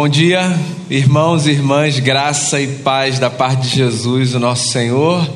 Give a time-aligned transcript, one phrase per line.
[0.00, 0.56] Bom dia,
[0.88, 5.28] irmãos e irmãs, graça e paz da parte de Jesus, o nosso Senhor.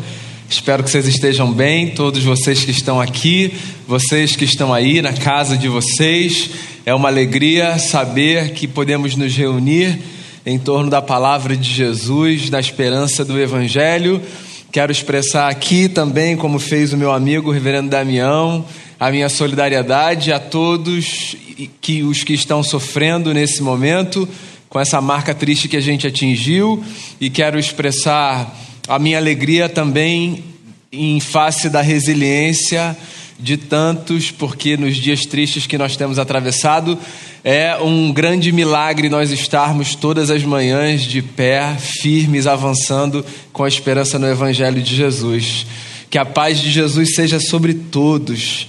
[0.49, 3.53] Espero que vocês estejam bem, todos vocês que estão aqui,
[3.89, 6.51] vocês que estão aí na casa de vocês.
[6.87, 9.99] É uma alegria saber que podemos nos reunir
[10.47, 14.23] em torno da palavra de Jesus, na esperança do Evangelho.
[14.71, 18.65] Quero expressar aqui também, como fez o meu amigo o reverendo Damião,
[18.99, 21.37] a minha solidariedade a todos
[21.81, 24.29] que os que estão sofrendo nesse momento
[24.73, 26.83] com essa marca triste que a gente atingiu
[27.21, 28.59] e quero expressar
[28.89, 30.43] a minha alegria também
[30.91, 32.97] em face da resiliência
[33.39, 36.99] de tantos, porque nos dias tristes que nós temos atravessado,
[37.45, 43.69] é um grande milagre nós estarmos todas as manhãs de pé, firmes, avançando com a
[43.69, 45.67] esperança no Evangelho de Jesus.
[46.09, 48.69] Que a paz de Jesus seja sobre todos.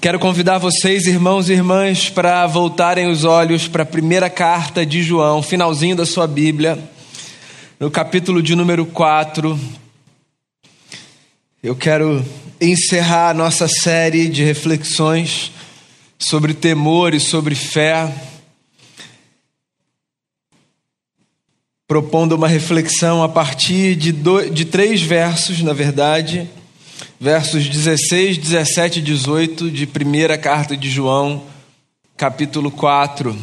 [0.00, 5.02] Quero convidar vocês, irmãos e irmãs, para voltarem os olhos para a primeira carta de
[5.02, 6.78] João, finalzinho da sua Bíblia,
[7.80, 9.58] no capítulo de número 4.
[11.60, 12.24] Eu quero
[12.60, 15.50] encerrar a nossa série de reflexões
[16.16, 18.08] sobre temor e sobre fé,
[21.88, 26.48] propondo uma reflexão a partir de, dois, de três versos, na verdade
[27.20, 31.44] versos 16, 17 e 18 de primeira carta de João,
[32.16, 33.36] capítulo 4.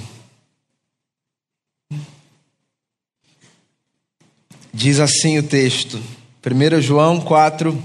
[4.73, 6.01] Diz assim o texto,
[6.45, 7.81] 1 João 4,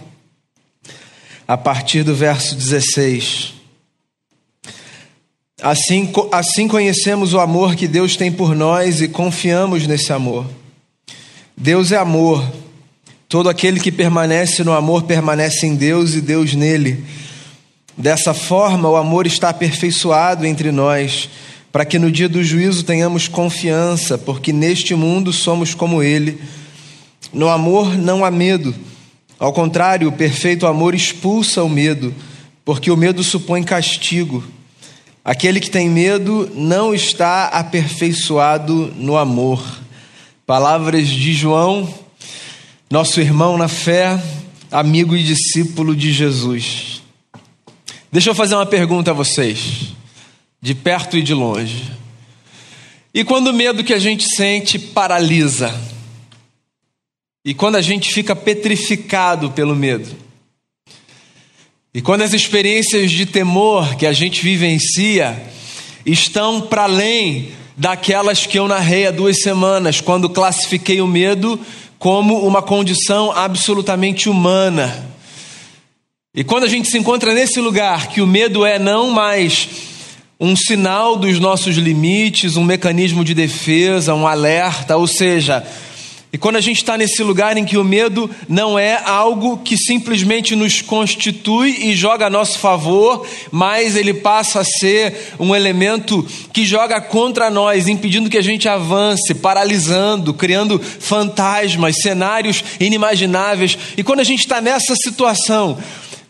[1.47, 3.55] a partir do verso 16.
[5.63, 10.47] Assim, assim conhecemos o amor que Deus tem por nós e confiamos nesse amor.
[11.57, 12.43] Deus é amor.
[13.31, 17.05] Todo aquele que permanece no amor permanece em Deus e Deus nele.
[17.97, 21.31] Dessa forma, o amor está aperfeiçoado entre nós,
[21.71, 26.41] para que no dia do juízo tenhamos confiança, porque neste mundo somos como ele.
[27.33, 28.75] No amor não há medo.
[29.39, 32.13] Ao contrário, o perfeito amor expulsa o medo,
[32.65, 34.43] porque o medo supõe castigo.
[35.25, 39.63] Aquele que tem medo não está aperfeiçoado no amor.
[40.45, 41.89] Palavras de João
[42.91, 44.21] nosso irmão na fé,
[44.69, 47.01] amigo e discípulo de Jesus.
[48.11, 49.95] Deixa eu fazer uma pergunta a vocês,
[50.61, 51.85] de perto e de longe.
[53.15, 55.73] E quando o medo que a gente sente paralisa?
[57.45, 60.11] E quando a gente fica petrificado pelo medo?
[61.95, 65.41] E quando as experiências de temor que a gente vivencia
[66.05, 71.59] estão para além daquelas que eu narrei há duas semanas, quando classifiquei o medo
[72.01, 75.07] como uma condição absolutamente humana.
[76.35, 79.69] E quando a gente se encontra nesse lugar, que o medo é não mais
[80.41, 85.63] um sinal dos nossos limites, um mecanismo de defesa, um alerta, ou seja,
[86.33, 89.77] e quando a gente está nesse lugar em que o medo não é algo que
[89.77, 96.25] simplesmente nos constitui e joga a nosso favor, mas ele passa a ser um elemento
[96.53, 103.77] que joga contra nós, impedindo que a gente avance, paralisando, criando fantasmas, cenários inimagináveis.
[103.97, 105.79] E quando a gente está nessa situação,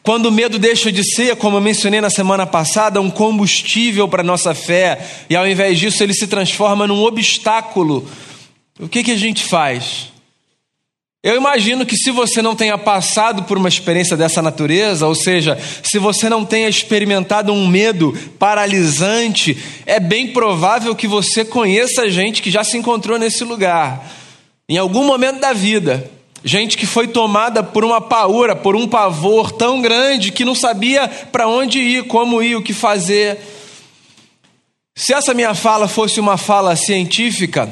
[0.03, 4.23] quando o medo deixa de ser, como eu mencionei na semana passada, um combustível para
[4.23, 8.09] a nossa fé, e ao invés disso ele se transforma num obstáculo
[8.81, 10.11] o que, que a gente faz?
[11.23, 15.59] Eu imagino que se você não tenha passado por uma experiência dessa natureza, ou seja,
[15.83, 19.55] se você não tenha experimentado um medo paralisante,
[19.85, 24.11] é bem provável que você conheça gente que já se encontrou nesse lugar,
[24.67, 26.11] em algum momento da vida.
[26.43, 31.07] Gente que foi tomada por uma paura, por um pavor tão grande que não sabia
[31.07, 33.39] para onde ir, como ir, o que fazer.
[34.97, 37.69] Se essa minha fala fosse uma fala científica,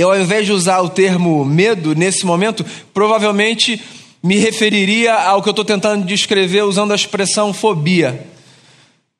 [0.00, 2.64] eu, ao invés de usar o termo medo nesse momento,
[2.94, 3.82] provavelmente
[4.22, 8.26] me referiria ao que eu estou tentando descrever usando a expressão fobia.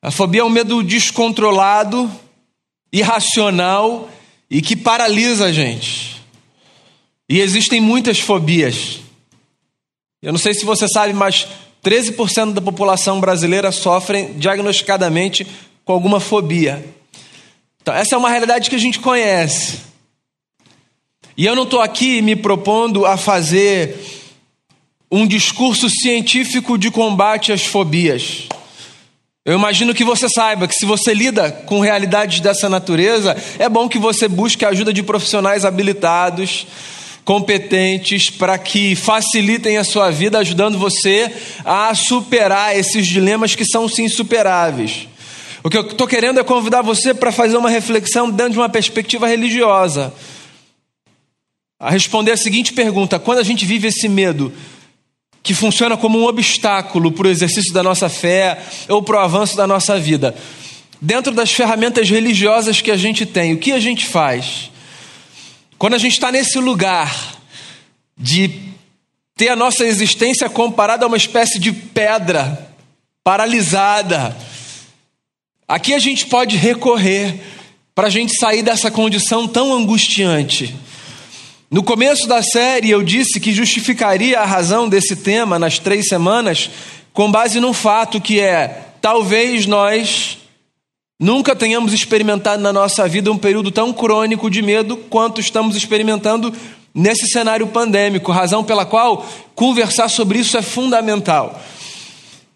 [0.01, 2.09] A fobia é um medo descontrolado,
[2.91, 4.09] irracional
[4.49, 6.21] e que paralisa a gente.
[7.27, 8.99] E existem muitas fobias.
[10.21, 11.47] Eu não sei se você sabe, mas
[11.83, 15.45] 13% da população brasileira sofrem diagnosticadamente
[15.83, 16.83] com alguma fobia.
[17.81, 19.88] Então, essa é uma realidade que a gente conhece.
[21.39, 23.95] E eu não estou aqui me propondo a fazer
[25.09, 28.49] um discurso científico de combate às fobias.
[29.45, 33.87] Eu imagino que você saiba que se você lida com realidades dessa natureza, é bom
[33.87, 36.67] que você busque a ajuda de profissionais habilitados,
[37.23, 41.31] competentes, para que facilitem a sua vida, ajudando você
[41.63, 45.07] a superar esses dilemas que são sim superáveis.
[45.63, 48.67] O que eu estou querendo é convidar você para fazer uma reflexão dentro de uma
[48.67, 50.13] perspectiva religiosa.
[51.79, 54.53] A responder a seguinte pergunta: quando a gente vive esse medo,
[55.41, 59.55] que funciona como um obstáculo para o exercício da nossa fé ou para o avanço
[59.55, 60.35] da nossa vida,
[61.01, 64.69] dentro das ferramentas religiosas que a gente tem, o que a gente faz?
[65.77, 67.39] Quando a gente está nesse lugar
[68.17, 68.51] de
[69.37, 72.67] ter a nossa existência comparada a uma espécie de pedra
[73.23, 74.35] paralisada,
[75.69, 77.39] Aqui a gente pode recorrer
[77.93, 80.75] para a gente sair dessa condição tão angustiante.
[81.71, 86.67] No começo da série eu disse que justificaria a razão desse tema nas três semanas
[87.13, 90.39] com base num fato que é: talvez nós
[91.19, 96.51] nunca tenhamos experimentado na nossa vida um período tão crônico de medo quanto estamos experimentando
[96.91, 99.23] nesse cenário pandêmico, razão pela qual
[99.53, 101.61] conversar sobre isso é fundamental.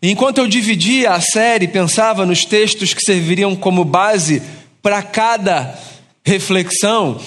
[0.02, 4.42] Enquanto eu dividia a série, pensava nos textos que serviriam como base
[4.82, 5.78] para cada
[6.26, 7.20] reflexão,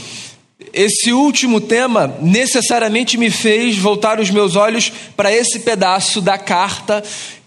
[0.73, 7.03] esse último tema necessariamente me fez voltar os meus olhos para esse pedaço da carta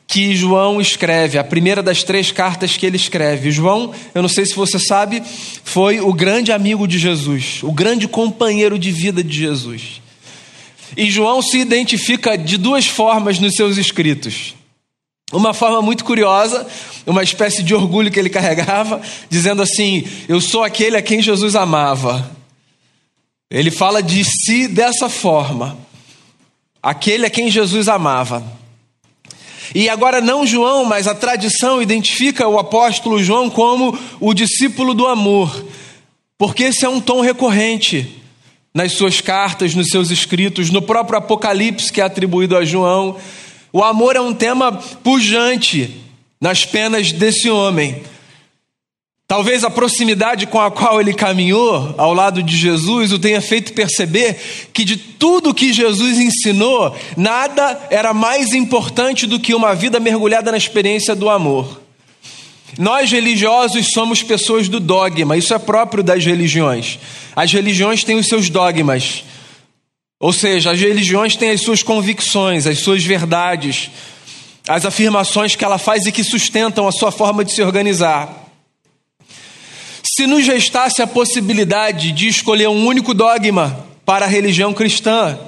[0.10, 3.52] que João escreve, a primeira das três cartas que ele escreve.
[3.52, 5.22] João, eu não sei se você sabe,
[5.64, 10.02] foi o grande amigo de Jesus, o grande companheiro de vida de Jesus.
[10.98, 14.56] E João se identifica de duas formas nos seus escritos.
[15.32, 16.66] Uma forma muito curiosa,
[17.06, 19.00] uma espécie de orgulho que ele carregava,
[19.30, 22.39] dizendo assim: Eu sou aquele a quem Jesus amava.
[23.50, 25.78] Ele fala de si dessa forma,
[26.84, 28.44] aquele a quem Jesus amava.
[29.74, 35.08] E agora, não João, mas a tradição identifica o apóstolo João como o discípulo do
[35.08, 35.66] amor,
[36.38, 38.16] porque esse é um tom recorrente
[38.74, 43.18] nas suas cartas, nos seus escritos, no próprio Apocalipse que é atribuído a João.
[43.74, 46.02] O amor é um tema pujante
[46.40, 48.02] nas penas desse homem.
[49.30, 53.74] Talvez a proximidade com a qual ele caminhou ao lado de Jesus o tenha feito
[53.74, 54.36] perceber
[54.74, 60.50] que de tudo que Jesus ensinou, nada era mais importante do que uma vida mergulhada
[60.50, 61.80] na experiência do amor.
[62.76, 66.98] Nós religiosos somos pessoas do dogma, isso é próprio das religiões.
[67.36, 69.24] As religiões têm os seus dogmas.
[70.20, 73.92] Ou seja, as religiões têm as suas convicções, as suas verdades,
[74.68, 78.39] as afirmações que ela faz e que sustentam a sua forma de se organizar.
[80.20, 85.40] Se nos restasse a possibilidade de escolher um único dogma para a religião cristã,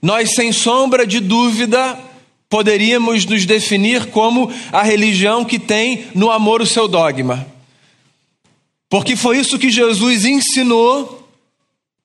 [0.00, 1.98] nós, sem sombra de dúvida,
[2.48, 7.44] poderíamos nos definir como a religião que tem no amor o seu dogma.
[8.88, 11.28] Porque foi isso que Jesus ensinou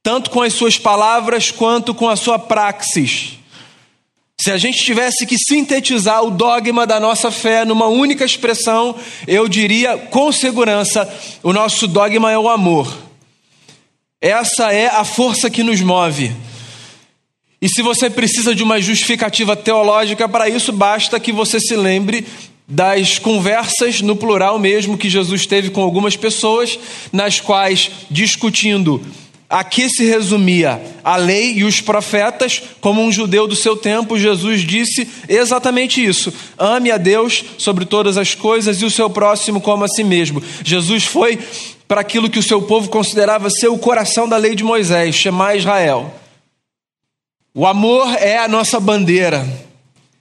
[0.02, 3.37] tanto com as suas palavras quanto com a sua praxis.
[4.40, 8.96] Se a gente tivesse que sintetizar o dogma da nossa fé numa única expressão,
[9.28, 11.12] eu diria com segurança:
[11.42, 12.96] o nosso dogma é o amor.
[14.22, 16.32] Essa é a força que nos move.
[17.60, 22.26] E se você precisa de uma justificativa teológica para isso, basta que você se lembre
[22.68, 26.78] das conversas, no plural mesmo, que Jesus teve com algumas pessoas,
[27.12, 29.02] nas quais, discutindo
[29.50, 34.62] Aqui se resumia a lei e os profetas, como um judeu do seu tempo, Jesus
[34.62, 39.86] disse exatamente isso: ame a Deus sobre todas as coisas e o seu próximo como
[39.86, 40.44] a si mesmo.
[40.66, 41.40] Jesus foi
[41.88, 45.56] para aquilo que o seu povo considerava ser o coração da lei de Moisés, chamar
[45.56, 46.14] Israel.
[47.56, 49.48] O amor é a nossa bandeira,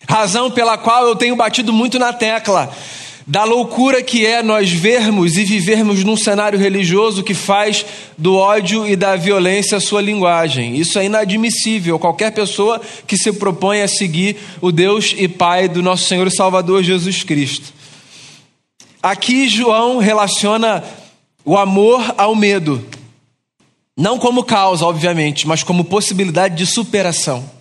[0.09, 2.73] razão pela qual eu tenho batido muito na tecla
[3.27, 7.85] da loucura que é nós vermos e vivermos num cenário religioso que faz
[8.17, 10.77] do ódio e da violência a sua linguagem.
[10.77, 11.99] Isso é inadmissível.
[11.99, 16.31] Qualquer pessoa que se propõe a seguir o Deus e Pai do nosso Senhor e
[16.31, 17.75] Salvador Jesus Cristo.
[19.03, 20.85] Aqui João relaciona
[21.45, 22.87] o amor ao medo.
[23.97, 27.56] Não como causa, obviamente, mas como possibilidade de superação.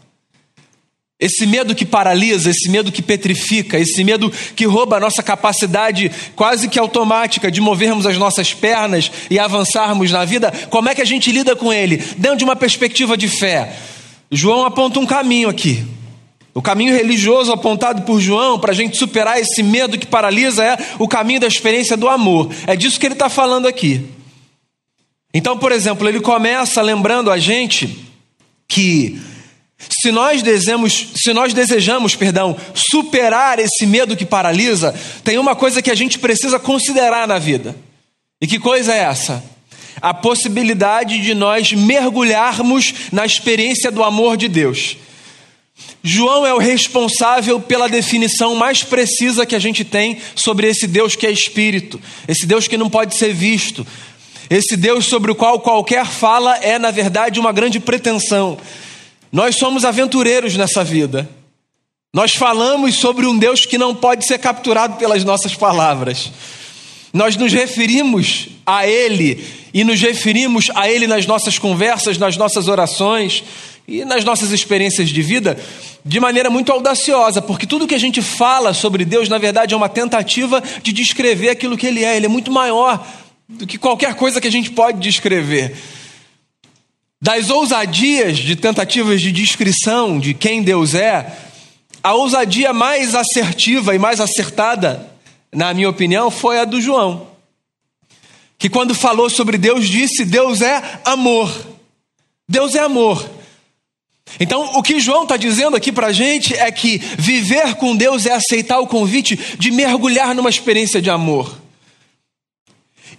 [1.18, 6.12] Esse medo que paralisa, esse medo que petrifica, esse medo que rouba a nossa capacidade
[6.36, 11.02] quase que automática de movermos as nossas pernas e avançarmos na vida, como é que
[11.02, 11.98] a gente lida com ele?
[12.18, 13.74] Dentro de uma perspectiva de fé.
[14.30, 15.86] João aponta um caminho aqui.
[16.54, 20.78] O caminho religioso apontado por João para a gente superar esse medo que paralisa é
[21.00, 22.50] o caminho da experiência do amor.
[22.68, 24.02] É disso que ele está falando aqui.
[25.34, 28.06] Então, por exemplo, ele começa lembrando a gente
[28.68, 29.20] que
[29.78, 35.82] se nós desejamos, se nós desejamos, perdão, superar esse medo que paralisa, tem uma coisa
[35.82, 37.76] que a gente precisa considerar na vida.
[38.42, 39.44] E que coisa é essa?
[40.02, 44.98] A possibilidade de nós mergulharmos na experiência do amor de Deus.
[46.02, 51.16] João é o responsável pela definição mais precisa que a gente tem sobre esse Deus
[51.16, 53.86] que é espírito, esse Deus que não pode ser visto,
[54.50, 58.58] esse Deus sobre o qual qualquer fala é, na verdade, uma grande pretensão.
[59.36, 61.30] Nós somos aventureiros nessa vida.
[62.14, 66.32] Nós falamos sobre um Deus que não pode ser capturado pelas nossas palavras.
[67.12, 72.70] Nós nos referimos a Ele e nos referimos a Ele nas nossas conversas, nas nossas
[72.70, 73.44] orações
[73.86, 75.60] e nas nossas experiências de vida
[76.06, 79.78] de maneira muito audaciosa, porque tudo que a gente fala sobre Deus, na verdade, é
[79.78, 82.16] uma tentativa de descrever aquilo que Ele é.
[82.16, 83.06] Ele é muito maior
[83.50, 85.76] do que qualquer coisa que a gente pode descrever.
[87.26, 91.36] Das ousadias de tentativas de descrição de quem Deus é,
[92.04, 95.12] a ousadia mais assertiva e mais acertada,
[95.52, 97.26] na minha opinião, foi a do João,
[98.60, 101.52] que quando falou sobre Deus disse: Deus é amor.
[102.48, 103.28] Deus é amor.
[104.40, 108.28] Então, o que João está dizendo aqui para a gente é que viver com Deus
[108.28, 111.65] é aceitar o convite de mergulhar numa experiência de amor.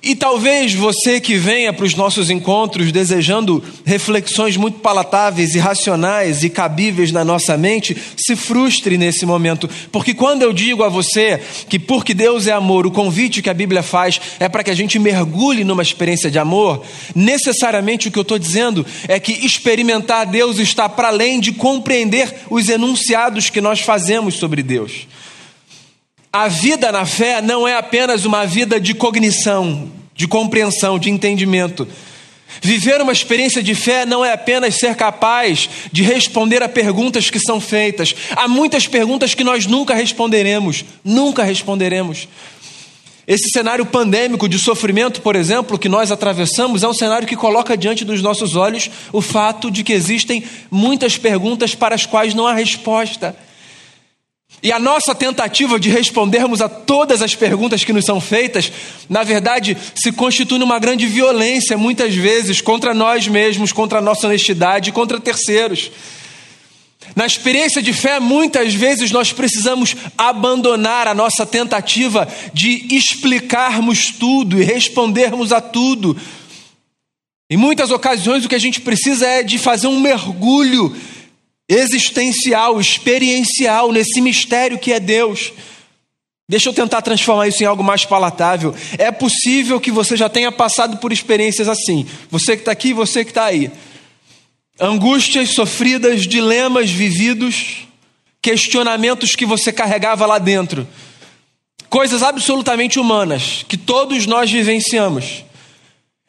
[0.03, 6.45] E talvez você que venha para os nossos encontros desejando reflexões muito palatáveis e racionais
[6.45, 11.41] e cabíveis na nossa mente, se frustre nesse momento, porque quando eu digo a você
[11.69, 14.75] que porque Deus é amor, o convite que a Bíblia faz é para que a
[14.75, 16.85] gente mergulhe numa experiência de amor,
[17.15, 22.33] necessariamente o que eu estou dizendo é que experimentar Deus está para além de compreender
[22.50, 25.07] os enunciados que nós fazemos sobre Deus.
[26.37, 31.88] A vida na fé não é apenas uma vida de cognição, de compreensão, de entendimento.
[32.61, 37.40] Viver uma experiência de fé não é apenas ser capaz de responder a perguntas que
[37.40, 38.14] são feitas.
[38.37, 42.28] Há muitas perguntas que nós nunca responderemos, nunca responderemos.
[43.26, 47.78] Esse cenário pandêmico de sofrimento, por exemplo, que nós atravessamos, é um cenário que coloca
[47.78, 52.47] diante dos nossos olhos o fato de que existem muitas perguntas para as quais não
[52.47, 53.35] há resposta.
[54.62, 58.72] E a nossa tentativa de respondermos a todas as perguntas que nos são feitas,
[59.08, 64.26] na verdade, se constitui numa grande violência, muitas vezes, contra nós mesmos, contra a nossa
[64.26, 65.90] honestidade, contra terceiros.
[67.14, 74.60] Na experiência de fé, muitas vezes nós precisamos abandonar a nossa tentativa de explicarmos tudo
[74.60, 76.16] e respondermos a tudo.
[77.48, 80.94] Em muitas ocasiões, o que a gente precisa é de fazer um mergulho
[81.68, 85.52] existencial, experiencial nesse mistério que é Deus.
[86.49, 88.73] Deixa eu tentar transformar isso em algo mais palatável.
[88.99, 92.06] É possível que você já tenha passado por experiências assim.
[92.30, 93.70] Você que está aqui, você que está aí.
[94.78, 97.88] Angústias sofridas, dilemas vividos,
[98.40, 100.87] questionamentos que você carregava lá dentro.
[101.90, 105.46] Coisas absolutamente humanas que todos nós vivenciamos.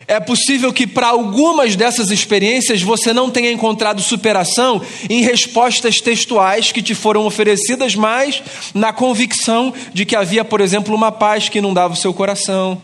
[0.08, 6.72] É possível que para algumas dessas experiências você não tenha encontrado superação em respostas textuais
[6.72, 8.42] que te foram oferecidas, mas
[8.74, 12.82] na convicção de que havia, por exemplo, uma paz que inundava o seu coração.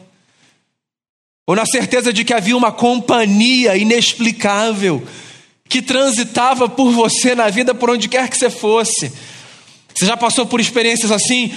[1.48, 5.02] Ou na certeza de que havia uma companhia inexplicável
[5.70, 9.12] que transitava por você na vida por onde quer que você fosse.
[9.96, 11.54] Você já passou por experiências assim?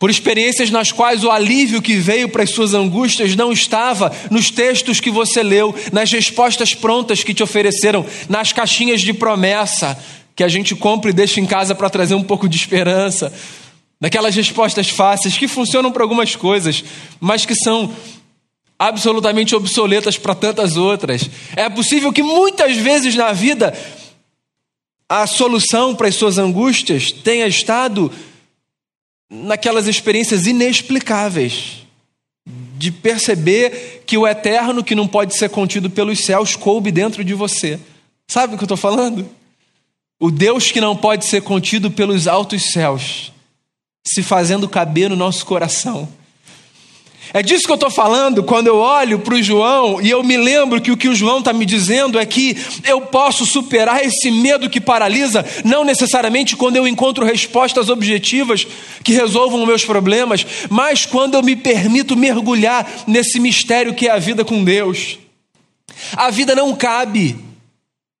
[0.00, 4.50] Por experiências nas quais o alívio que veio para as suas angústias não estava nos
[4.50, 10.02] textos que você leu, nas respostas prontas que te ofereceram, nas caixinhas de promessa
[10.34, 13.30] que a gente compra e deixa em casa para trazer um pouco de esperança,
[14.00, 16.82] daquelas respostas fáceis que funcionam para algumas coisas,
[17.20, 17.94] mas que são
[18.78, 21.28] absolutamente obsoletas para tantas outras.
[21.54, 23.78] É possível que muitas vezes na vida
[25.06, 28.10] a solução para as suas angústias tenha estado
[29.30, 31.86] naquelas experiências inexplicáveis
[32.76, 37.34] de perceber que o eterno, que não pode ser contido pelos céus, coube dentro de
[37.34, 37.78] você.
[38.26, 39.28] Sabe o que eu estou falando?
[40.18, 43.32] O Deus que não pode ser contido pelos altos céus,
[44.06, 46.08] se fazendo caber no nosso coração
[47.32, 50.36] é disso que eu estou falando quando eu olho para o João e eu me
[50.36, 54.30] lembro que o que o João está me dizendo é que eu posso superar esse
[54.30, 58.66] medo que paralisa, não necessariamente quando eu encontro respostas objetivas
[59.04, 64.18] que resolvam meus problemas, mas quando eu me permito mergulhar nesse mistério que é a
[64.18, 65.18] vida com Deus.
[66.16, 67.36] A vida não cabe,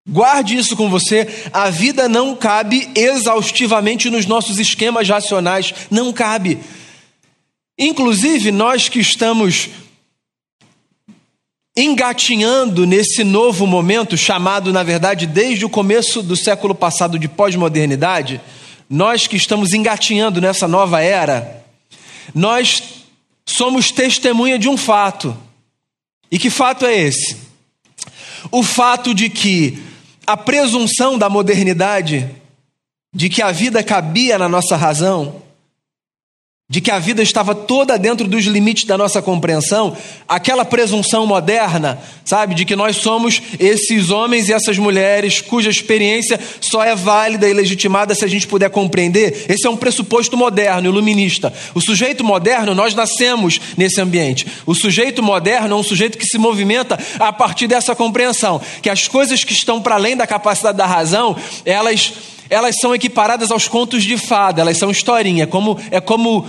[0.08, 6.58] guarde isso com você, a vida não cabe exaustivamente nos nossos esquemas racionais, não cabe.
[7.82, 9.70] Inclusive, nós que estamos
[11.74, 18.38] engatinhando nesse novo momento, chamado, na verdade, desde o começo do século passado de pós-modernidade,
[18.88, 21.64] nós que estamos engatinhando nessa nova era,
[22.34, 22.82] nós
[23.46, 25.34] somos testemunha de um fato.
[26.30, 27.34] E que fato é esse?
[28.52, 29.82] O fato de que
[30.26, 32.28] a presunção da modernidade
[33.14, 35.42] de que a vida cabia na nossa razão,
[36.70, 39.96] de que a vida estava toda dentro dos limites da nossa compreensão,
[40.28, 46.38] aquela presunção moderna, sabe, de que nós somos esses homens e essas mulheres cuja experiência
[46.60, 50.88] só é válida e legitimada se a gente puder compreender, esse é um pressuposto moderno,
[50.88, 51.52] iluminista.
[51.74, 54.46] O sujeito moderno, nós nascemos nesse ambiente.
[54.64, 59.08] O sujeito moderno é um sujeito que se movimenta a partir dessa compreensão, que as
[59.08, 62.12] coisas que estão para além da capacidade da razão, elas
[62.50, 66.46] elas são equiparadas aos contos de fada, elas são historinha, como, é como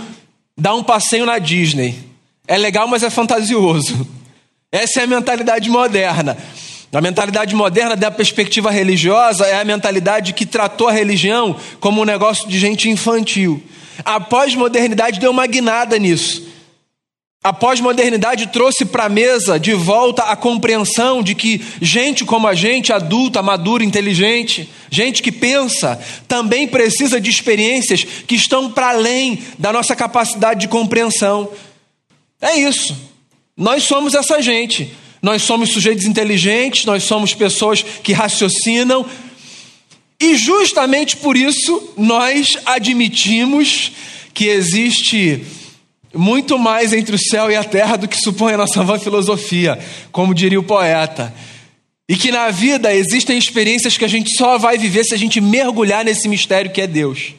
[0.58, 1.94] dar um passeio na Disney.
[2.46, 4.06] É legal, mas é fantasioso.
[4.70, 6.36] Essa é a mentalidade moderna.
[6.92, 12.04] A mentalidade moderna da perspectiva religiosa é a mentalidade que tratou a religião como um
[12.04, 13.62] negócio de gente infantil.
[14.04, 16.46] A pós-modernidade deu uma guinada nisso.
[17.44, 22.54] A pós-modernidade trouxe para a mesa de volta a compreensão de que gente como a
[22.54, 29.42] gente, adulta, madura, inteligente, gente que pensa, também precisa de experiências que estão para além
[29.58, 31.50] da nossa capacidade de compreensão.
[32.40, 32.96] É isso.
[33.56, 34.94] Nós somos essa gente.
[35.20, 39.06] Nós somos sujeitos inteligentes, nós somos pessoas que raciocinam,
[40.20, 43.92] e justamente por isso nós admitimos
[44.34, 45.44] que existe
[46.14, 49.78] muito mais entre o céu e a terra do que supõe a nossa vã filosofia,
[50.10, 51.32] como diria o poeta.
[52.08, 55.40] E que na vida existem experiências que a gente só vai viver se a gente
[55.40, 57.34] mergulhar nesse mistério que é Deus.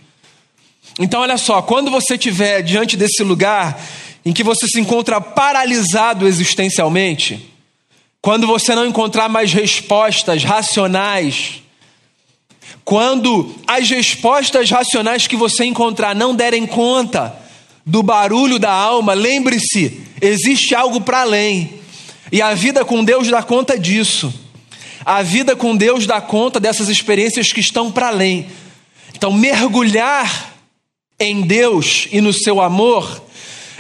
[1.00, 3.80] Então, olha só, quando você estiver diante desse lugar
[4.26, 7.52] em que você se encontra paralisado existencialmente,
[8.22, 11.62] quando você não encontrar mais respostas racionais,
[12.86, 17.43] quando as respostas racionais que você encontrar não derem conta
[17.86, 21.82] do barulho da alma, lembre-se, existe algo para além.
[22.32, 24.34] E a vida com Deus dá conta disso.
[25.06, 28.48] A vida com Deus dá conta dessas experiências que estão para além.
[29.14, 30.54] Então, mergulhar
[31.20, 33.24] em Deus e no seu amor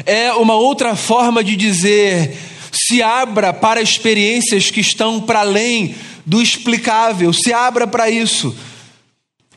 [0.06, 2.38] é uma outra forma de dizer:
[2.72, 5.96] se abra para experiências que estão para além
[6.26, 8.56] do explicável, se abra para isso.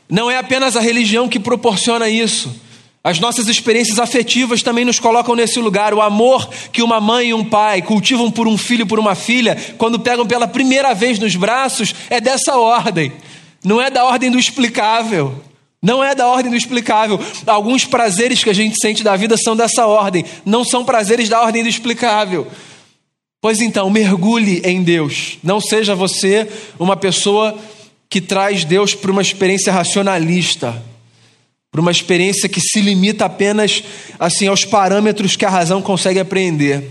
[0.09, 2.55] Não é apenas a religião que proporciona isso.
[3.07, 5.95] As nossas experiências afetivas também nos colocam nesse lugar.
[5.95, 9.57] O amor que uma mãe e um pai cultivam por um filho, por uma filha,
[9.79, 13.13] quando pegam pela primeira vez nos braços, é dessa ordem.
[13.65, 15.41] Não é da ordem do explicável.
[15.81, 17.21] Não é da ordem do explicável.
[17.47, 20.25] Alguns prazeres que a gente sente da vida são dessa ordem.
[20.45, 22.49] Não são prazeres da ordem do explicável.
[23.41, 25.39] Pois então, mergulhe em Deus.
[25.45, 27.57] Não seja você uma pessoa
[28.11, 30.83] que traz Deus para uma experiência racionalista
[31.77, 33.85] para uma experiência que se limita apenas
[34.19, 36.91] assim aos parâmetros que a razão consegue apreender.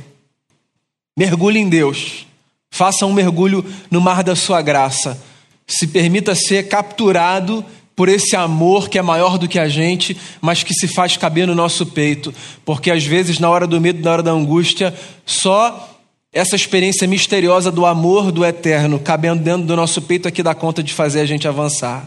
[1.18, 2.28] Mergulhe em Deus.
[2.70, 5.20] Faça um mergulho no mar da sua graça.
[5.66, 10.62] Se permita ser capturado por esse amor que é maior do que a gente, mas
[10.62, 12.32] que se faz caber no nosso peito,
[12.64, 14.94] porque às vezes na hora do medo, na hora da angústia,
[15.26, 15.98] só
[16.32, 20.54] essa experiência misteriosa do amor do eterno cabendo dentro do nosso peito aqui é dá
[20.54, 22.06] conta de fazer a gente avançar.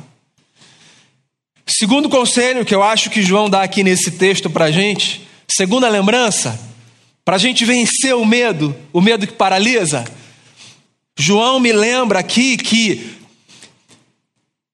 [1.70, 5.86] Segundo conselho que eu acho que João dá aqui nesse texto para a gente, segunda
[5.86, 6.58] lembrança,
[7.22, 10.06] para a gente vencer o medo, o medo que paralisa,
[11.18, 13.10] João me lembra aqui que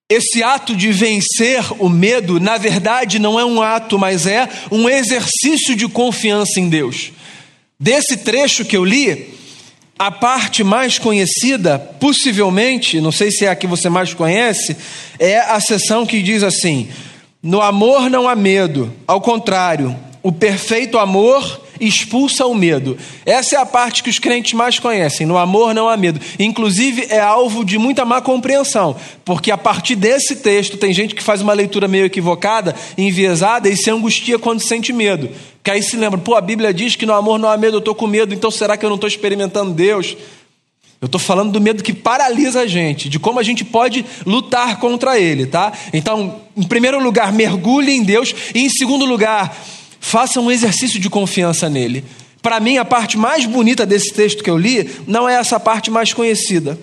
[0.09, 4.89] esse ato de vencer o medo, na verdade, não é um ato, mas é um
[4.89, 7.11] exercício de confiança em Deus.
[7.81, 9.35] Desse trecho que eu li,
[9.99, 14.77] a parte mais conhecida, possivelmente, não sei se é a que você mais conhece,
[15.19, 16.89] é a seção que diz assim:
[17.43, 22.97] No amor não há medo, ao contrário, o perfeito amor expulsa o medo.
[23.27, 25.27] Essa é a parte que os crentes mais conhecem.
[25.27, 26.21] No amor não há medo.
[26.39, 31.23] Inclusive é alvo de muita má compreensão, porque a partir desse texto tem gente que
[31.23, 35.29] faz uma leitura meio equivocada, enviesada e se angustia quando sente medo.
[35.65, 37.79] Que aí se lembra, pô, a Bíblia diz que no amor não há medo, eu
[37.81, 40.17] estou com medo, então será que eu não estou experimentando Deus?
[41.01, 44.79] Eu estou falando do medo que paralisa a gente, de como a gente pode lutar
[44.79, 45.73] contra ele, tá?
[45.93, 49.57] Então, em primeiro lugar, mergulhe em Deus, e em segundo lugar,
[50.05, 52.05] Faça um exercício de confiança nele.
[52.43, 55.91] Para mim, a parte mais bonita desse texto que eu li não é essa parte
[55.91, 56.79] mais conhecida.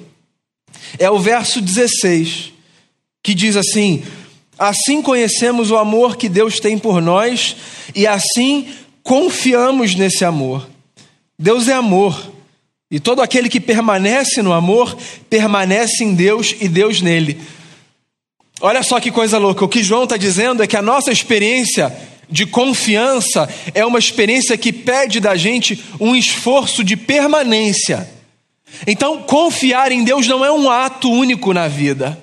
[0.98, 2.52] É o verso 16,
[3.22, 4.02] que diz assim:
[4.62, 7.56] Assim conhecemos o amor que Deus tem por nós
[7.96, 8.68] e assim
[9.02, 10.70] confiamos nesse amor.
[11.40, 12.32] Deus é amor.
[12.92, 14.96] E todo aquele que permanece no amor,
[15.28, 17.42] permanece em Deus e Deus nele.
[18.62, 19.66] Olha só que coisa louca.
[19.66, 21.92] O que João está dizendo é que a nossa experiência
[22.30, 28.08] de confiança é uma experiência que pede da gente um esforço de permanência.
[28.86, 32.22] Então, confiar em Deus não é um ato único na vida.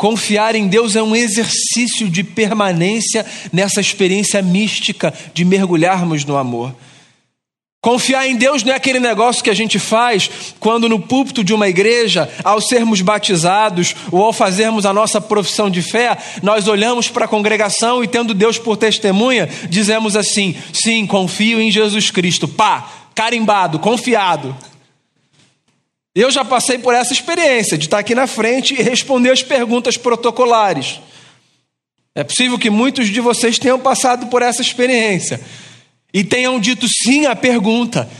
[0.00, 6.72] Confiar em Deus é um exercício de permanência nessa experiência mística de mergulharmos no amor.
[7.82, 10.30] Confiar em Deus não é aquele negócio que a gente faz
[10.60, 15.68] quando no púlpito de uma igreja, ao sermos batizados ou ao fazermos a nossa profissão
[15.68, 21.08] de fé, nós olhamos para a congregação e, tendo Deus por testemunha, dizemos assim: sim,
[21.08, 22.46] confio em Jesus Cristo.
[22.46, 24.56] Pá, carimbado, confiado.
[26.20, 29.96] Eu já passei por essa experiência de estar aqui na frente e responder as perguntas
[29.96, 31.00] protocolares.
[32.12, 35.40] É possível que muitos de vocês tenham passado por essa experiência
[36.12, 38.10] e tenham dito sim à pergunta: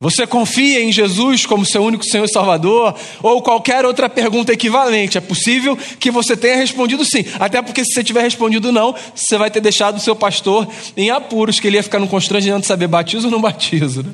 [0.00, 2.96] Você confia em Jesus como seu único Senhor e Salvador?
[3.20, 5.18] Ou qualquer outra pergunta equivalente.
[5.18, 7.24] É possível que você tenha respondido sim.
[7.40, 11.10] Até porque, se você tiver respondido não, você vai ter deixado o seu pastor em
[11.10, 14.04] apuros, que ele ia ficar no constrangimento de saber batizo ou não batizo.
[14.04, 14.12] Né?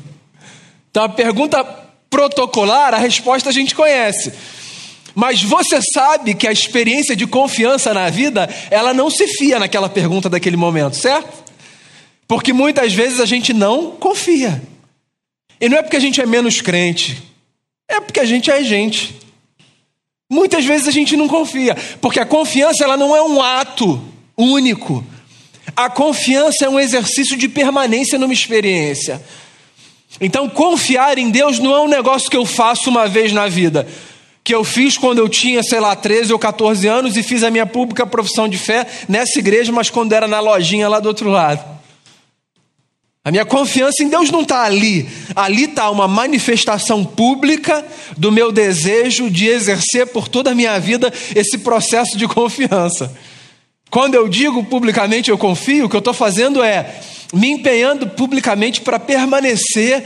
[0.91, 4.31] Então, a pergunta protocolar, a resposta a gente conhece.
[5.15, 9.89] Mas você sabe que a experiência de confiança na vida, ela não se fia naquela
[9.89, 11.43] pergunta daquele momento, certo?
[12.29, 14.63] Porque muitas vezes a gente não confia.
[15.59, 17.23] E não é porque a gente é menos crente,
[17.89, 19.17] é porque a gente é gente.
[20.31, 24.03] Muitas vezes a gente não confia, porque a confiança ela não é um ato
[24.37, 25.05] único.
[25.75, 29.23] A confiança é um exercício de permanência numa experiência.
[30.25, 33.89] Então, confiar em Deus não é um negócio que eu faço uma vez na vida,
[34.45, 37.51] que eu fiz quando eu tinha, sei lá, 13 ou 14 anos e fiz a
[37.51, 41.29] minha pública profissão de fé nessa igreja, mas quando era na lojinha lá do outro
[41.29, 41.73] lado.
[43.25, 45.09] A minha confiança em Deus não está ali.
[45.35, 47.85] Ali está uma manifestação pública
[48.17, 53.13] do meu desejo de exercer por toda a minha vida esse processo de confiança.
[53.93, 56.99] Quando eu digo publicamente eu confio, o que eu estou fazendo é
[57.31, 60.03] me empenhando publicamente para permanecer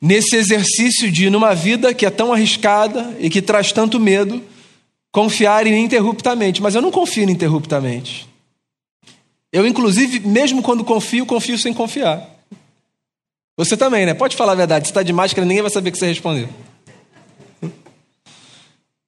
[0.00, 4.40] nesse exercício de, numa vida que é tão arriscada e que traz tanto medo,
[5.10, 6.62] confiar ininterruptamente.
[6.62, 8.28] Mas eu não confio ininterruptamente.
[9.52, 12.30] Eu, inclusive, mesmo quando confio, confio sem confiar.
[13.56, 14.14] Você também, né?
[14.14, 14.86] Pode falar a verdade.
[14.86, 16.48] Se está de máscara, ninguém vai saber que você respondeu.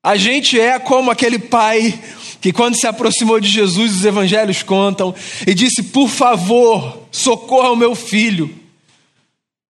[0.03, 1.97] A gente é como aquele pai
[2.41, 5.15] que, quando se aproximou de Jesus, os evangelhos contam,
[5.47, 8.55] e disse: Por favor, socorra o meu filho.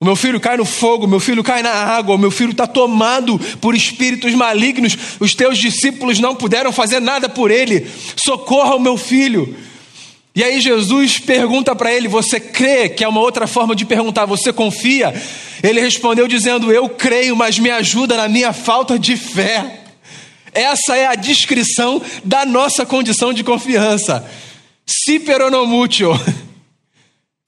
[0.00, 2.52] O meu filho cai no fogo, o meu filho cai na água, o meu filho
[2.52, 8.76] está tomado por espíritos malignos, os teus discípulos não puderam fazer nada por ele, socorra
[8.76, 9.57] o meu filho.
[10.37, 12.88] E aí Jesus pergunta para ele: Você crê?
[12.88, 15.12] Que é uma outra forma de perguntar: Você confia?
[15.64, 19.81] Ele respondeu dizendo: Eu creio, mas me ajuda na minha falta de fé.
[20.58, 24.28] Essa é a descrição da nossa condição de confiança.
[24.86, 25.22] Si.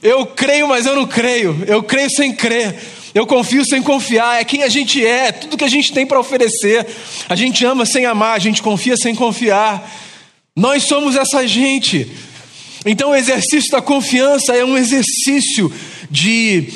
[0.03, 1.63] Eu creio, mas eu não creio.
[1.67, 2.75] Eu creio sem crer.
[3.15, 4.41] Eu confio sem confiar.
[4.41, 6.87] É quem a gente é, é tudo que a gente tem para oferecer.
[7.29, 9.95] A gente ama sem amar, a gente confia sem confiar.
[10.57, 12.11] Nós somos essa gente.
[12.87, 15.71] Então, o exercício da confiança é um exercício
[16.11, 16.73] de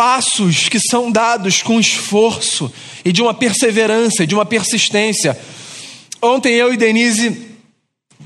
[0.00, 2.72] passos que são dados com esforço
[3.04, 5.38] e de uma perseverança, de uma persistência.
[6.22, 7.50] Ontem eu e Denise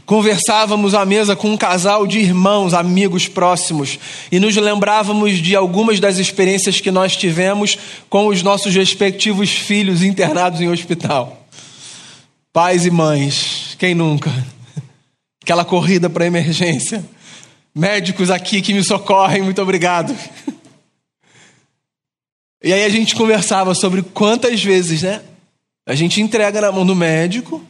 [0.07, 3.99] conversávamos à mesa com um casal de irmãos, amigos próximos,
[4.31, 7.77] e nos lembrávamos de algumas das experiências que nós tivemos
[8.09, 11.45] com os nossos respectivos filhos internados em hospital.
[12.53, 14.33] Pais e mães, quem nunca?
[15.43, 17.05] Aquela corrida para emergência.
[17.75, 20.17] Médicos aqui que me socorrem, muito obrigado.
[22.65, 25.23] E aí a gente conversava sobre quantas vezes, né?
[25.85, 27.63] A gente entrega na mão do médico,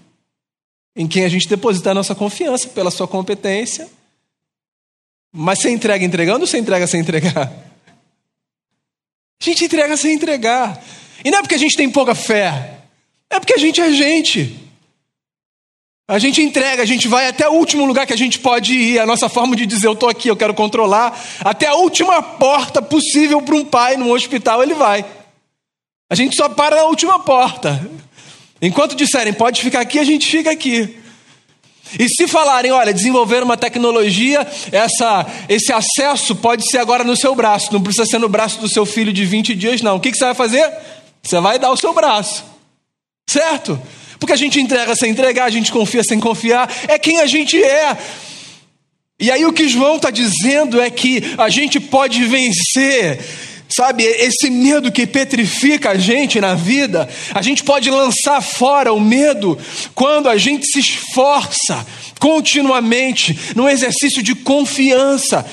[0.94, 3.88] em quem a gente deposita a nossa confiança pela sua competência.
[5.32, 7.52] Mas você entrega entregando ou você entrega sem entregar?
[9.42, 10.80] A gente entrega sem entregar.
[11.24, 12.78] E não é porque a gente tem pouca fé,
[13.28, 14.56] é porque a gente é gente.
[16.06, 18.98] A gente entrega, a gente vai até o último lugar que a gente pode ir,
[18.98, 22.82] a nossa forma de dizer eu estou aqui, eu quero controlar, até a última porta
[22.82, 25.02] possível para um pai num hospital, ele vai.
[26.10, 27.90] A gente só para na última porta.
[28.60, 30.98] Enquanto disserem pode ficar aqui, a gente fica aqui.
[31.98, 37.34] E se falarem, olha, desenvolver uma tecnologia, essa, esse acesso pode ser agora no seu
[37.34, 39.96] braço, não precisa ser no braço do seu filho de 20 dias, não.
[39.96, 40.70] O que, que você vai fazer?
[41.22, 42.44] Você vai dar o seu braço.
[43.28, 43.80] Certo?
[44.24, 47.62] Porque a gente entrega sem entregar, a gente confia sem confiar, é quem a gente
[47.62, 47.94] é.
[49.20, 53.20] E aí o que João está dizendo é que a gente pode vencer,
[53.68, 58.98] sabe, esse medo que petrifica a gente na vida, a gente pode lançar fora o
[58.98, 59.58] medo
[59.94, 61.86] quando a gente se esforça
[62.18, 65.44] continuamente num exercício de confiança.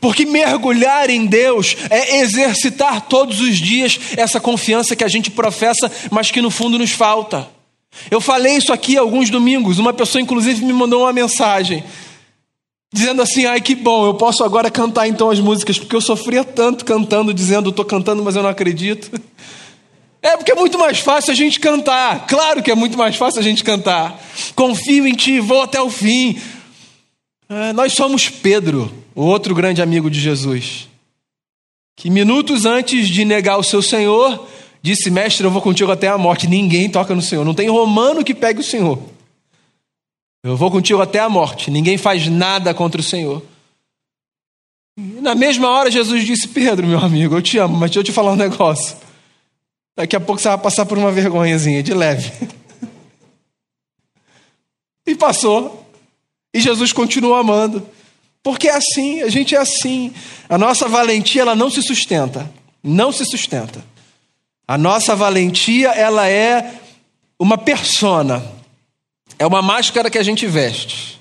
[0.00, 5.90] Porque mergulhar em Deus é exercitar todos os dias essa confiança que a gente professa,
[6.12, 7.57] mas que no fundo nos falta.
[8.10, 9.78] Eu falei isso aqui alguns domingos.
[9.78, 11.84] Uma pessoa, inclusive, me mandou uma mensagem
[12.92, 16.44] dizendo assim: ai que bom, eu posso agora cantar então as músicas, porque eu sofria
[16.44, 19.10] tanto cantando, dizendo, estou cantando, mas eu não acredito.
[20.20, 22.26] É porque é muito mais fácil a gente cantar.
[22.26, 24.20] Claro que é muito mais fácil a gente cantar.
[24.54, 26.40] Confio em ti, vou até o fim.
[27.48, 30.88] É, nós somos Pedro, o outro grande amigo de Jesus,
[31.96, 34.46] que minutos antes de negar o seu Senhor,
[34.82, 36.46] disse: Mestre, eu vou contigo até a morte.
[36.46, 37.44] Ninguém toca no Senhor.
[37.44, 38.98] Não tem romano que pegue o Senhor.
[40.42, 41.70] Eu vou contigo até a morte.
[41.70, 43.42] Ninguém faz nada contra o Senhor.
[44.96, 48.04] E na mesma hora, Jesus disse: Pedro, meu amigo, eu te amo, mas deixa eu
[48.04, 48.96] te falar um negócio.
[49.96, 52.32] Daqui a pouco você vai passar por uma vergonhazinha, de leve.
[55.06, 55.84] e passou.
[56.54, 57.86] E Jesus continuou amando.
[58.42, 60.12] Porque é assim, a gente é assim.
[60.48, 62.50] A nossa valentia, ela não se sustenta.
[62.82, 63.84] Não se sustenta.
[64.68, 66.74] A nossa valentia, ela é
[67.40, 68.58] uma persona
[69.38, 71.18] é uma máscara que a gente veste.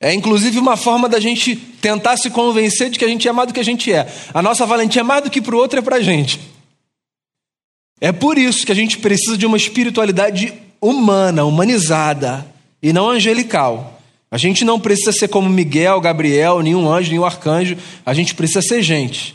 [0.00, 3.48] É inclusive uma forma da gente tentar se convencer de que a gente é mais
[3.48, 4.06] do que a gente é.
[4.32, 6.40] A nossa valentia é mais do que para o outro, é para a gente.
[8.00, 12.46] É por isso que a gente precisa de uma espiritualidade humana, humanizada,
[12.82, 14.00] e não angelical.
[14.30, 17.76] A gente não precisa ser como Miguel, Gabriel, nenhum anjo, nenhum arcanjo.
[18.04, 19.34] A gente precisa ser gente.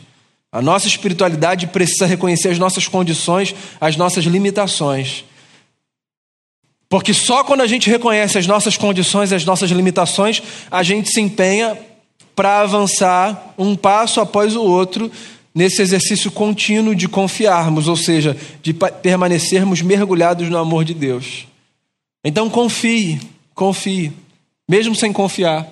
[0.52, 5.24] A nossa espiritualidade precisa reconhecer as nossas condições, as nossas limitações.
[6.88, 11.20] Porque só quando a gente reconhece as nossas condições, as nossas limitações, a gente se
[11.20, 11.78] empenha
[12.34, 15.10] para avançar um passo após o outro
[15.54, 21.46] nesse exercício contínuo de confiarmos, ou seja, de permanecermos mergulhados no amor de Deus.
[22.24, 23.20] Então confie,
[23.54, 24.12] confie,
[24.68, 25.68] mesmo sem confiar.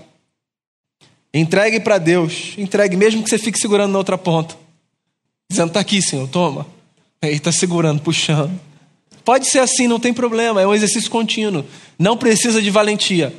[1.35, 4.68] Entregue para Deus, entregue, mesmo que você fique segurando na outra ponta.
[5.51, 6.67] Dizendo, está aqui, Senhor, toma.
[7.23, 8.59] Aí está segurando, puxando.
[9.25, 11.65] Pode ser assim, não tem problema, é um exercício contínuo.
[11.99, 13.35] Não precisa de valentia.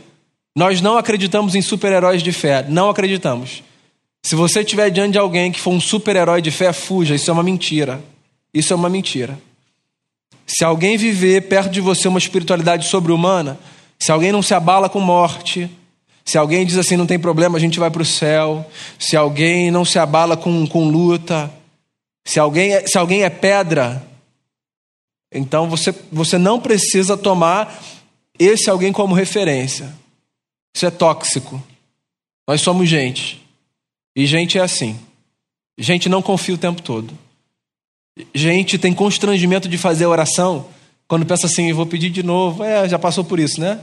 [0.55, 3.63] Nós não acreditamos em super-heróis de fé, não acreditamos.
[4.23, 7.33] Se você estiver diante de alguém que for um super-herói de fé, fuja, isso é
[7.33, 8.03] uma mentira.
[8.53, 9.39] Isso é uma mentira.
[10.45, 13.59] Se alguém viver perto de você uma espiritualidade sobre-humana,
[13.99, 15.69] se alguém não se abala com morte,
[16.25, 18.65] se alguém diz assim, não tem problema, a gente vai para o céu,
[18.97, 21.51] se alguém não se abala com, com luta,
[22.25, 24.05] se alguém, é, se alguém é pedra,
[25.31, 27.83] então você, você não precisa tomar
[28.37, 29.93] esse alguém como referência.
[30.75, 31.61] Isso é tóxico.
[32.47, 33.45] Nós somos gente.
[34.15, 34.99] E gente é assim.
[35.77, 37.17] Gente não confia o tempo todo.
[38.33, 40.67] Gente tem constrangimento de fazer oração
[41.09, 42.63] quando pensa assim, eu vou pedir de novo.
[42.63, 43.81] É, já passou por isso, né?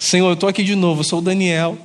[0.00, 1.78] Senhor, eu estou aqui de novo, eu sou o Daniel.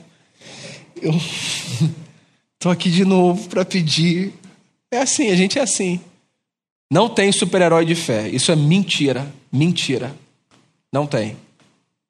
[1.00, 1.13] Eu
[2.58, 4.34] estou aqui de novo para pedir.
[4.91, 6.01] É assim, a gente é assim.
[6.91, 8.27] Não tem super-herói de fé.
[8.27, 9.32] Isso é mentira.
[9.51, 10.13] Mentira.
[10.91, 11.38] Não tem.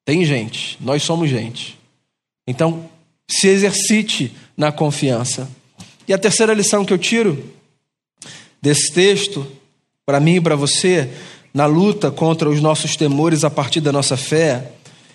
[0.04, 0.76] Tem gente.
[0.80, 1.78] Nós somos gente.
[2.46, 2.90] Então,
[3.30, 5.48] se exercite na confiança.
[6.08, 7.52] E a terceira lição que eu tiro
[8.60, 9.46] desse texto,
[10.04, 11.08] para mim e para você,
[11.54, 14.72] na luta contra os nossos temores a partir da nossa fé,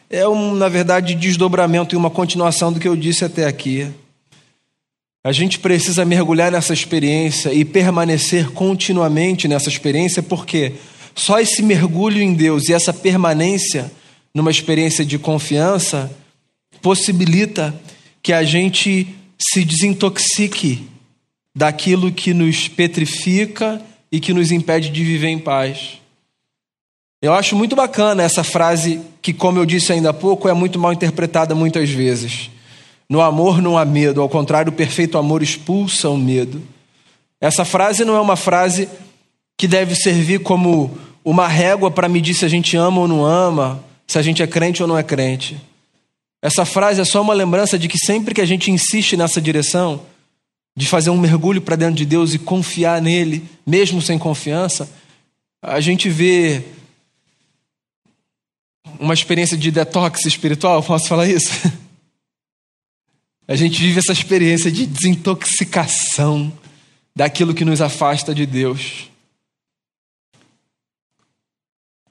[0.10, 3.92] é um, na verdade, desdobramento e uma continuação do que eu disse até aqui.
[5.28, 10.76] A gente precisa mergulhar nessa experiência e permanecer continuamente nessa experiência, porque
[11.14, 13.92] só esse mergulho em Deus e essa permanência
[14.34, 16.10] numa experiência de confiança
[16.82, 17.78] possibilita
[18.24, 19.06] que a gente
[19.38, 20.88] se desintoxique
[21.54, 26.00] daquilo que nos petrifica e que nos impede de viver em paz.
[27.22, 30.80] Eu acho muito bacana essa frase que, como eu disse ainda há pouco, é muito
[30.80, 32.50] mal interpretada muitas vezes.
[33.10, 36.62] No amor não há medo, ao contrário, o perfeito amor expulsa o medo.
[37.40, 38.90] Essa frase não é uma frase
[39.58, 43.84] que deve servir como uma régua para medir se a gente ama ou não ama,
[44.06, 45.58] se a gente é crente ou não é crente.
[46.42, 50.02] Essa frase é só uma lembrança de que sempre que a gente insiste nessa direção,
[50.76, 54.88] de fazer um mergulho para dentro de Deus e confiar nele, mesmo sem confiança,
[55.62, 56.64] a gente vê
[59.00, 61.52] uma experiência de detox espiritual, posso falar isso?
[63.48, 66.52] A gente vive essa experiência de desintoxicação
[67.16, 69.10] daquilo que nos afasta de Deus.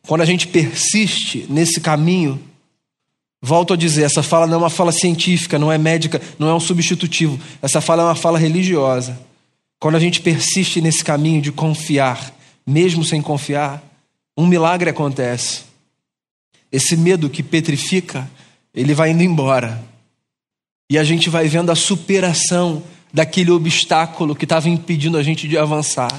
[0.06, 2.42] Quando a gente persiste nesse caminho,
[3.42, 6.54] volto a dizer, essa fala não é uma fala científica, não é médica, não é
[6.54, 7.38] um substitutivo.
[7.60, 9.20] Essa fala é uma fala religiosa.
[9.78, 12.34] Quando a gente persiste nesse caminho de confiar,
[12.66, 13.82] mesmo sem confiar,
[14.36, 15.64] um milagre acontece.
[16.72, 18.30] Esse medo que petrifica,
[18.72, 19.95] ele vai indo embora.
[20.90, 25.56] E a gente vai vendo a superação daquele obstáculo que estava impedindo a gente de
[25.56, 26.12] avançar.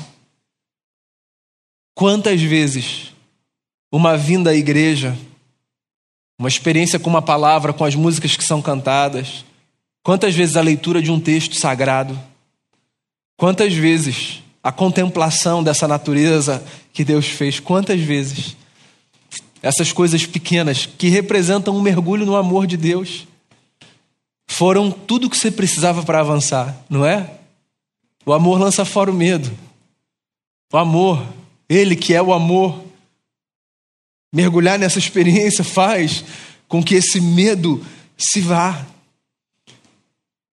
[1.95, 3.13] Quantas vezes
[3.91, 5.17] uma vinda à igreja,
[6.39, 9.45] uma experiência com uma palavra, com as músicas que são cantadas.
[10.03, 12.17] Quantas vezes a leitura de um texto sagrado?
[13.38, 17.60] Quantas vezes a contemplação dessa natureza que Deus fez?
[17.60, 18.56] Quantas vezes
[19.62, 23.27] essas coisas pequenas que representam um mergulho no amor de Deus
[24.48, 27.30] foram tudo o que você precisava para avançar, não é?
[28.26, 29.52] O amor lança fora o medo.
[30.72, 31.26] O amor,
[31.70, 32.84] Ele que é o amor,
[34.34, 36.24] mergulhar nessa experiência faz
[36.68, 37.86] com que esse medo
[38.18, 38.86] se vá.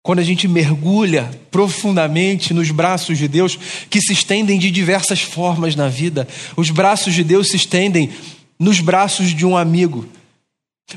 [0.02, 5.76] Quando a gente mergulha profundamente nos braços de Deus, que se estendem de diversas formas
[5.76, 8.10] na vida, os braços de Deus se estendem
[8.58, 10.08] nos braços de um amigo,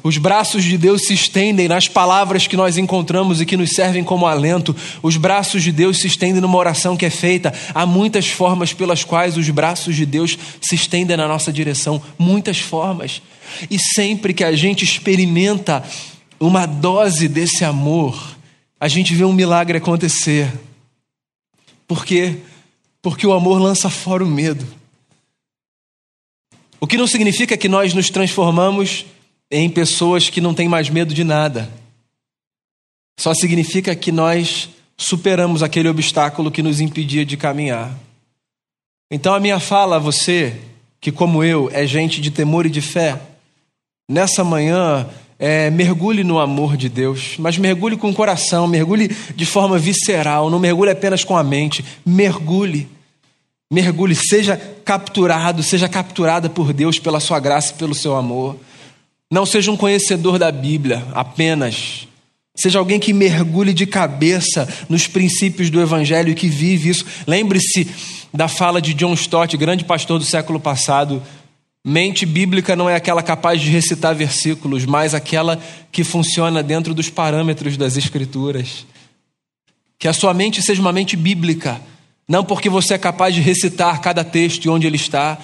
[0.05, 4.05] os braços de Deus se estendem nas palavras que nós encontramos e que nos servem
[4.05, 4.74] como alento.
[5.03, 7.53] Os braços de Deus se estendem numa oração que é feita.
[7.74, 12.00] Há muitas formas pelas quais os braços de Deus se estendem na nossa direção.
[12.16, 13.20] Muitas formas.
[13.68, 15.83] E sempre que a gente experimenta
[16.38, 18.37] uma dose desse amor,
[18.79, 20.53] a gente vê um milagre acontecer.
[21.88, 22.37] Por quê?
[23.03, 24.64] Porque o amor lança fora o medo.
[26.79, 29.05] O que não significa que nós nos transformamos
[29.50, 31.68] em pessoas que não têm mais medo de nada.
[33.18, 37.94] Só significa que nós superamos aquele obstáculo que nos impedia de caminhar.
[39.10, 40.56] Então a minha fala a você,
[41.00, 43.20] que como eu é gente de temor e de fé,
[44.08, 45.08] nessa manhã
[45.38, 50.50] é, mergulhe no amor de Deus, mas mergulhe com o coração, mergulhe de forma visceral,
[50.50, 52.88] não mergulhe apenas com a mente, mergulhe.
[53.72, 58.56] Mergulhe, seja capturado, seja capturada por Deus pela sua graça e pelo seu amor.
[59.30, 62.08] Não seja um conhecedor da Bíblia apenas.
[62.56, 67.06] Seja alguém que mergulhe de cabeça nos princípios do Evangelho e que vive isso.
[67.26, 67.88] Lembre-se
[68.34, 71.22] da fala de John Stott, grande pastor do século passado.
[71.84, 75.58] Mente bíblica não é aquela capaz de recitar versículos, mas aquela
[75.92, 78.84] que funciona dentro dos parâmetros das Escrituras.
[79.98, 81.80] Que a sua mente seja uma mente bíblica,
[82.28, 85.38] não porque você é capaz de recitar cada texto e onde ele está,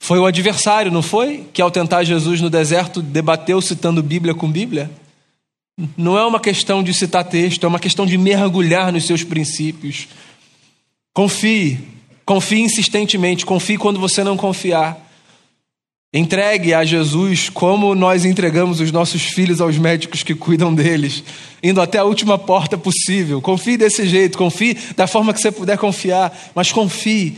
[0.00, 1.46] foi o adversário, não foi?
[1.52, 4.90] Que ao tentar Jesus no deserto debateu citando Bíblia com Bíblia?
[5.96, 10.06] Não é uma questão de citar texto, é uma questão de mergulhar nos seus princípios.
[11.12, 11.80] Confie,
[12.24, 15.00] confie insistentemente, confie quando você não confiar.
[16.12, 21.24] Entregue a Jesus como nós entregamos os nossos filhos aos médicos que cuidam deles,
[21.60, 23.40] indo até a última porta possível.
[23.40, 27.36] Confie desse jeito, confie da forma que você puder confiar, mas confie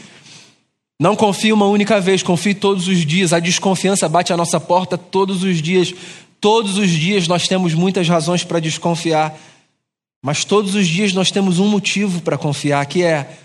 [0.98, 3.32] não confie uma única vez, confie todos os dias.
[3.32, 5.92] A desconfiança bate à nossa porta todos os dias.
[6.40, 9.38] Todos os dias nós temos muitas razões para desconfiar,
[10.22, 13.38] mas todos os dias nós temos um motivo para confiar, que é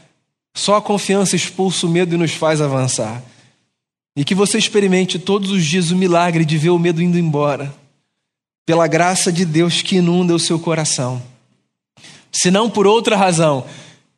[0.56, 3.24] só a confiança expulsa o medo e nos faz avançar.
[4.16, 7.74] E que você experimente todos os dias o milagre de ver o medo indo embora,
[8.66, 11.22] pela graça de Deus que inunda o seu coração.
[12.32, 13.66] Se não por outra razão,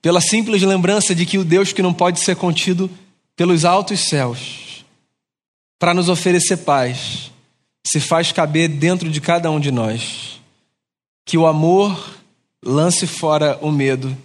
[0.01, 2.89] pela simples lembrança de que o Deus que não pode ser contido
[3.35, 4.85] pelos altos céus
[5.79, 7.31] para nos oferecer paz
[7.85, 10.39] se faz caber dentro de cada um de nós.
[11.25, 12.17] Que o amor
[12.63, 14.15] lance fora o medo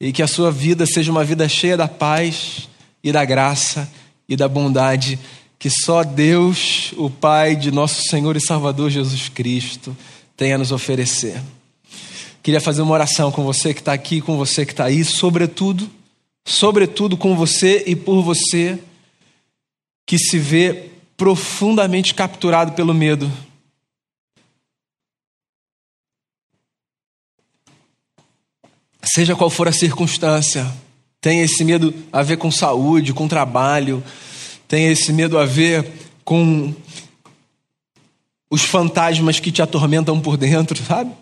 [0.00, 2.68] e que a sua vida seja uma vida cheia da paz
[3.02, 3.90] e da graça
[4.28, 5.18] e da bondade
[5.58, 9.96] que só Deus, o Pai de nosso Senhor e Salvador Jesus Cristo,
[10.36, 11.42] tem a nos oferecer.
[12.42, 15.90] Queria fazer uma oração com você que está aqui, com você que está aí, sobretudo
[16.48, 18.78] sobretudo com você e por você,
[20.06, 23.30] que se vê profundamente capturado pelo medo.
[29.04, 30.66] Seja qual for a circunstância,
[31.20, 34.02] tem esse medo a ver com saúde, com trabalho,
[34.66, 35.92] tem esse medo a ver
[36.24, 36.74] com
[38.50, 41.12] os fantasmas que te atormentam por dentro, sabe?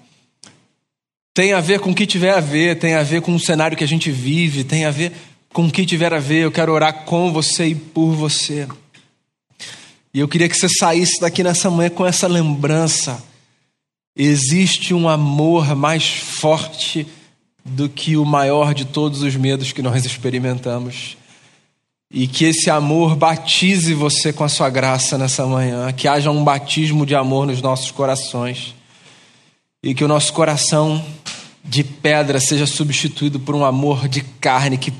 [1.37, 3.77] Tem a ver com o que tiver a ver, tem a ver com o cenário
[3.77, 5.13] que a gente vive, tem a ver
[5.53, 6.45] com o que tiver a ver.
[6.45, 8.67] Eu quero orar com você e por você.
[10.15, 13.23] E eu queria que você saísse daqui nessa manhã com essa lembrança.
[14.17, 17.07] Existe um amor mais forte
[17.63, 21.19] do que o maior de todos os medos que nós experimentamos.
[22.11, 26.43] E que esse amor batize você com a sua graça nessa manhã, que haja um
[26.43, 28.75] batismo de amor nos nossos corações
[29.83, 31.05] e que o nosso coração
[31.67, 34.93] de pedra seja substituído por um amor de carne, que,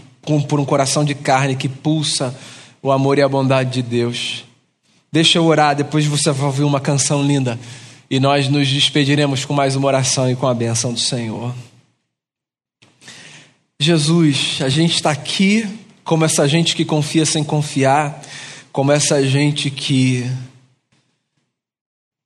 [0.49, 2.37] por um coração de carne que pulsa
[2.83, 4.45] o amor e a bondade de Deus.
[5.13, 7.59] Deixa eu orar, depois você vai ouvir uma canção linda
[8.11, 11.55] e nós nos despediremos com mais uma oração e com a benção do Senhor.
[13.81, 15.69] Jesus, a gente está aqui
[16.03, 18.23] como essa gente que confia sem confiar
[18.77, 20.31] como essa gente que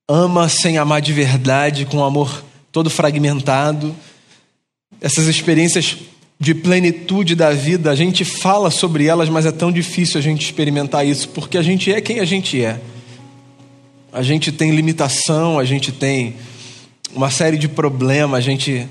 [0.09, 3.95] ama sem amar de verdade, com amor todo fragmentado.
[5.01, 5.97] Essas experiências
[6.39, 10.43] de plenitude da vida, a gente fala sobre elas, mas é tão difícil a gente
[10.43, 12.79] experimentar isso, porque a gente é quem a gente é.
[14.13, 16.35] A gente tem limitação, a gente tem
[17.13, 18.87] uma série de problemas, a gente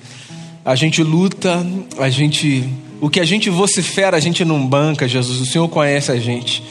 [0.64, 1.66] a gente luta,
[1.98, 2.68] a gente
[3.00, 5.40] o que a gente vocifera, a gente não banca, Jesus.
[5.40, 6.62] O Senhor conhece a gente.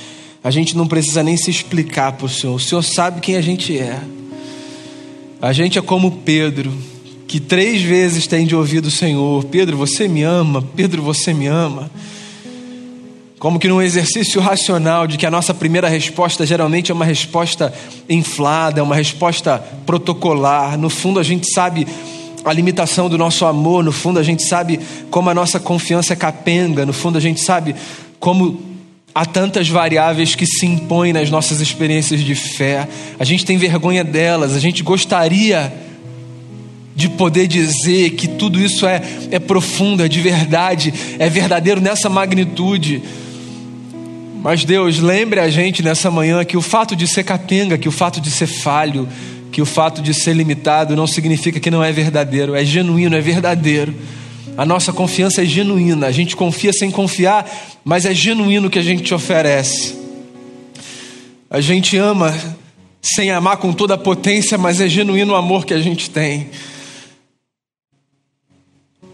[0.43, 2.55] A gente não precisa nem se explicar para o Senhor.
[2.55, 3.99] O Senhor sabe quem a gente é.
[5.41, 6.71] A gente é como Pedro,
[7.29, 11.45] que três vezes tem de ouvir do Senhor: Pedro, você me ama, Pedro, você me
[11.45, 11.91] ama.
[13.37, 17.71] Como que num exercício racional de que a nossa primeira resposta geralmente é uma resposta
[18.09, 20.75] inflada, é uma resposta protocolar.
[20.75, 21.87] No fundo, a gente sabe
[22.43, 24.79] a limitação do nosso amor, no fundo, a gente sabe
[25.11, 27.75] como a nossa confiança capenga, no fundo, a gente sabe
[28.19, 28.59] como
[29.13, 32.87] há tantas variáveis que se impõem nas nossas experiências de fé.
[33.19, 35.71] A gente tem vergonha delas, a gente gostaria
[36.99, 42.09] de poder dizer que tudo isso é, é profundo, é de verdade, é verdadeiro nessa
[42.09, 43.01] magnitude.
[44.43, 47.91] Mas Deus, lembre a gente nessa manhã que o fato de ser capenga, que o
[47.91, 49.07] fato de ser falho,
[49.49, 53.21] que o fato de ser limitado não significa que não é verdadeiro, é genuíno, é
[53.21, 53.95] verdadeiro.
[54.57, 57.49] A nossa confiança é genuína, a gente confia sem confiar,
[57.85, 59.95] mas é genuíno o que a gente te oferece.
[61.49, 62.37] A gente ama
[63.01, 66.49] sem amar com toda a potência, mas é genuíno o amor que a gente tem.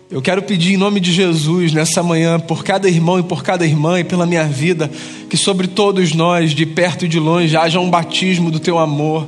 [0.09, 3.65] Eu quero pedir em nome de Jesus nessa manhã, por cada irmão e por cada
[3.65, 4.89] irmã e pela minha vida,
[5.27, 9.27] que sobre todos nós, de perto e de longe, haja um batismo do teu amor.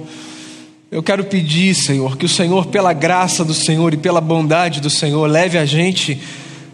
[0.92, 4.90] Eu quero pedir, Senhor, que o Senhor, pela graça do Senhor e pela bondade do
[4.90, 6.20] Senhor, leve a gente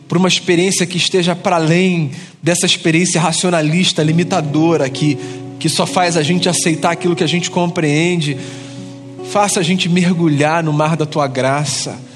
[0.05, 5.17] para uma experiência que esteja para além dessa experiência racionalista, limitadora, que,
[5.57, 8.35] que só faz a gente aceitar aquilo que a gente compreende.
[9.31, 12.11] Faça a gente mergulhar no mar da tua graça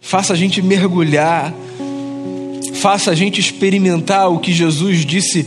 [0.00, 1.52] faça a gente mergulhar,
[2.74, 5.46] faça a gente experimentar o que Jesus disse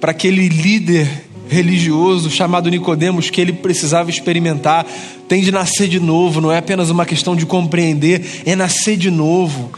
[0.00, 4.86] para aquele líder religioso chamado Nicodemos que ele precisava experimentar,
[5.28, 9.10] tem de nascer de novo, não é apenas uma questão de compreender, é nascer de
[9.10, 9.70] novo.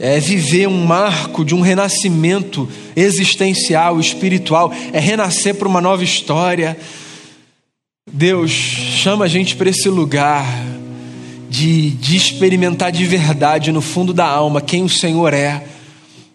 [0.00, 6.76] É viver um marco de um renascimento existencial, espiritual, é renascer para uma nova história.
[8.12, 10.44] Deus chama a gente para esse lugar
[11.52, 15.62] de, de experimentar de verdade no fundo da alma quem o Senhor é.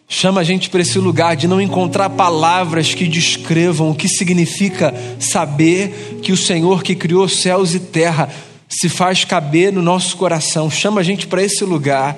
[0.07, 4.93] Chama a gente para esse lugar de não encontrar palavras que descrevam o que significa
[5.20, 8.30] saber que o Senhor que criou céus e terra
[8.70, 10.70] se faz caber no nosso coração.
[10.70, 12.15] Chama a gente para esse lugar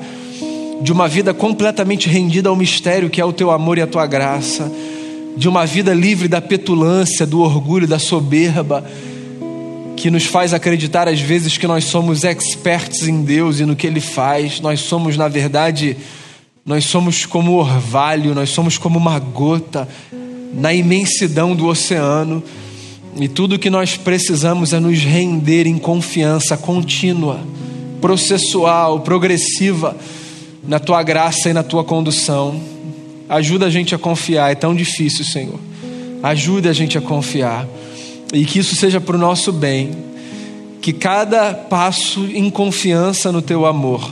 [0.82, 4.06] de uma vida completamente rendida ao mistério que é o teu amor e a tua
[4.06, 4.70] graça,
[5.38, 8.86] de uma vida livre da petulância, do orgulho, da soberba
[10.00, 13.86] que nos faz acreditar às vezes que nós somos experts em Deus e no que
[13.86, 14.62] Ele faz.
[14.62, 15.98] Nós somos, na verdade,
[16.66, 19.86] nós somos como orvalho, nós somos como uma gota
[20.54, 22.42] na imensidão do oceano.
[23.20, 27.42] E tudo que nós precisamos é nos render em confiança contínua,
[28.00, 29.98] processual, progressiva
[30.66, 32.58] na tua graça e na tua condução.
[33.28, 35.60] Ajuda a gente a confiar, é tão difícil, Senhor.
[36.24, 37.68] Ajuda a gente a confiar
[38.34, 39.92] e que isso seja para o nosso bem,
[40.82, 44.10] que cada passo em confiança no teu amor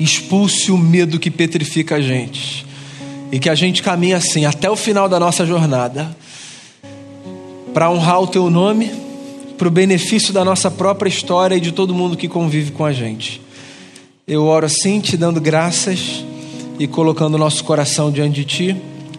[0.00, 2.64] expulse o medo que petrifica a gente
[3.32, 6.16] e que a gente caminhe assim até o final da nossa jornada
[7.74, 8.90] para honrar o teu nome,
[9.56, 12.92] para o benefício da nossa própria história e de todo mundo que convive com a
[12.92, 13.40] gente.
[14.26, 16.24] Eu oro assim, te dando graças
[16.78, 18.76] e colocando o nosso coração diante de ti,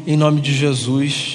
[0.07, 1.27] em nome de Jesus.